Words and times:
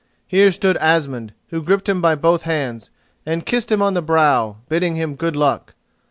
Here 0.25 0.51
stood 0.51 0.77
Asmund, 0.77 1.31
who 1.49 1.61
gripped 1.61 1.87
him 1.87 2.01
by 2.01 2.15
both 2.15 2.41
hands, 2.41 2.89
and 3.23 3.45
kissed 3.45 3.71
him 3.71 3.83
on 3.83 3.93
the 3.93 4.01
brow, 4.01 4.55
bidding 4.67 4.95
him 4.95 5.13
good 5.13 5.35
luck. 5.35 5.75